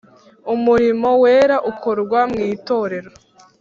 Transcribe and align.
umurimo 0.53 1.09
wera 1.23 1.55
ukorwa 1.71 2.19
mw’itorero. 2.29 3.11